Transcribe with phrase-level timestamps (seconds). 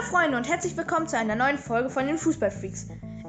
[0.00, 2.86] Hallo Freunde und herzlich willkommen zu einer neuen Folge von den Fußballfreaks.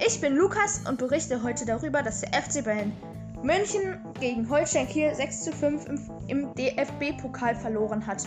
[0.07, 2.93] Ich bin Lukas und berichte heute darüber, dass der FC Bayern
[3.43, 5.99] München gegen Holstein Kiel 6 zu 5 im,
[6.29, 8.23] im DFB-Pokal verloren hat.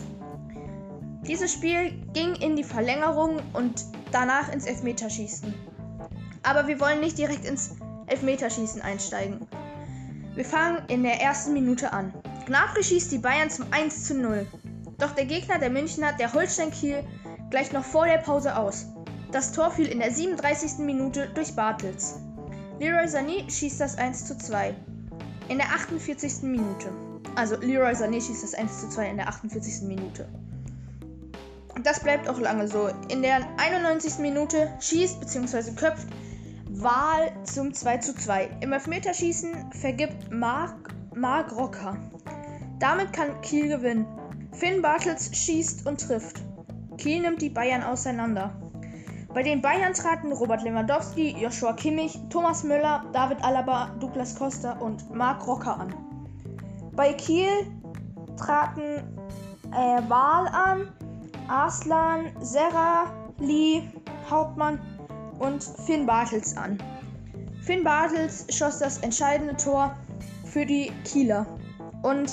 [1.27, 5.55] Dieses Spiel ging in die Verlängerung und danach ins Elfmeterschießen.
[6.43, 7.77] Aber wir wollen nicht direkt ins
[8.09, 9.49] Elfmeterschießen einsteigen.
[10.35, 12.13] Wir fangen in der ersten Minute an.
[12.45, 14.47] Gnabry schießt die Bayern zum 1 zu 0.
[14.99, 17.03] Doch der Gegner der Münchner, der Holstein Kiel,
[17.55, 18.87] gleich noch vor der Pause aus.
[19.31, 20.79] Das Tor fiel in der 37.
[20.79, 22.17] Minute durch Bartels.
[22.81, 24.75] Leroy Sané schießt das 1 zu 2.
[25.49, 26.43] In der 48.
[26.43, 26.91] Minute.
[27.37, 29.83] Also Leroy Sané schießt das 1 zu 2 in der 48.
[29.83, 30.27] Minute.
[31.85, 32.89] Das bleibt auch lange so.
[33.07, 34.19] In der 91.
[34.19, 35.75] Minute schießt bzw.
[35.77, 36.09] köpft
[36.71, 38.51] Wahl zum 2 zu 2.
[38.63, 41.97] Im Elfmeterschießen vergibt Mark, Mark Rocker.
[42.81, 44.07] Damit kann Kiel gewinnen.
[44.51, 46.43] Finn Bartels schießt und trifft.
[47.05, 48.51] Kiel nimmt die Bayern auseinander.
[49.35, 55.15] Bei den Bayern traten Robert Lewandowski, Joshua Kimmich, Thomas Müller, David Alaba, Douglas Costa und
[55.15, 55.95] Marc Rocker an.
[56.97, 57.51] Bei Kiel
[58.39, 59.03] traten
[59.73, 60.89] äh, Wahl an,
[61.47, 63.83] Arslan, Serra, Lee,
[64.31, 64.81] Hauptmann
[65.41, 66.79] und Finn Bartels an.
[67.61, 69.95] Finn Bartels schoss das entscheidende Tor
[70.47, 71.45] für die Kieler.
[72.03, 72.33] Und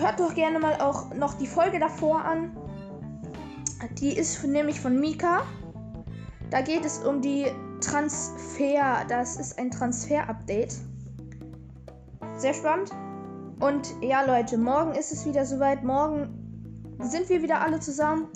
[0.00, 2.56] hört doch gerne mal auch noch die Folge davor an.
[4.00, 5.42] Die ist nämlich von Mika.
[6.50, 7.46] Da geht es um die
[7.80, 9.04] Transfer.
[9.08, 10.76] Das ist ein Transfer-Update.
[12.36, 12.90] Sehr spannend.
[13.60, 15.82] Und ja, Leute, morgen ist es wieder soweit.
[15.82, 18.28] Morgen sind wir wieder alle zusammen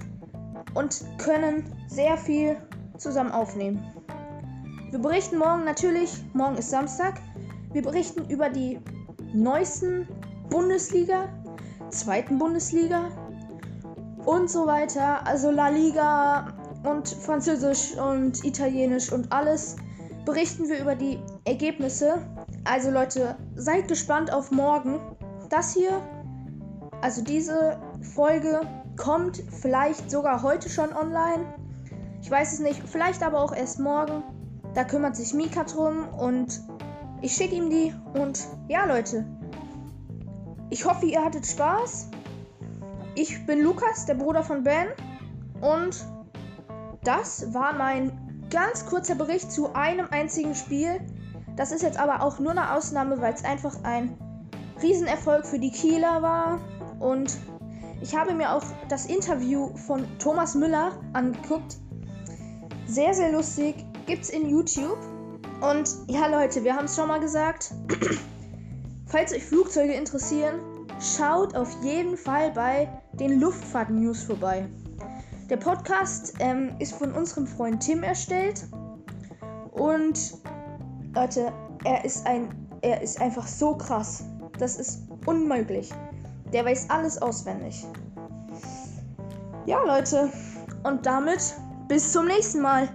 [0.74, 2.56] und können sehr viel
[2.98, 3.82] zusammen aufnehmen.
[4.90, 7.20] Wir berichten morgen natürlich, morgen ist Samstag,
[7.72, 8.78] wir berichten über die
[9.32, 10.06] neuesten
[10.50, 11.28] Bundesliga,
[11.92, 13.08] zweiten Bundesliga
[14.24, 15.26] und so weiter.
[15.26, 16.52] Also La Liga
[16.84, 19.76] und Französisch und Italienisch und alles
[20.24, 22.18] berichten wir über die Ergebnisse.
[22.64, 25.00] Also Leute, seid gespannt auf morgen.
[25.48, 26.00] Das hier,
[27.00, 27.78] also diese
[28.14, 28.60] Folge
[28.96, 31.54] kommt vielleicht sogar heute schon online.
[32.22, 34.22] Ich weiß es nicht, vielleicht aber auch erst morgen.
[34.74, 36.62] Da kümmert sich Mika drum und
[37.20, 37.92] ich schicke ihm die.
[38.14, 39.26] Und ja, Leute,
[40.72, 42.08] ich hoffe, ihr hattet Spaß.
[43.14, 44.86] Ich bin Lukas, der Bruder von Ben.
[45.60, 46.02] Und
[47.04, 50.98] das war mein ganz kurzer Bericht zu einem einzigen Spiel.
[51.56, 54.16] Das ist jetzt aber auch nur eine Ausnahme, weil es einfach ein
[54.82, 56.58] Riesenerfolg für die Kieler war.
[57.00, 57.36] Und
[58.00, 61.76] ich habe mir auch das Interview von Thomas Müller angeguckt.
[62.86, 63.84] Sehr, sehr lustig.
[64.06, 64.98] Gibt's in YouTube.
[65.60, 67.74] Und ja, Leute, wir haben es schon mal gesagt.
[69.12, 70.58] Falls euch Flugzeuge interessieren,
[70.98, 74.66] schaut auf jeden Fall bei den Luftfahrt-News vorbei.
[75.50, 78.64] Der Podcast ähm, ist von unserem Freund Tim erstellt.
[79.72, 80.38] Und
[81.14, 81.52] Leute,
[81.84, 82.48] er ist ein.
[82.80, 84.24] Er ist einfach so krass.
[84.58, 85.90] Das ist unmöglich.
[86.54, 87.86] Der weiß alles auswendig.
[89.66, 90.30] Ja, Leute.
[90.84, 91.54] Und damit
[91.86, 92.88] bis zum nächsten Mal.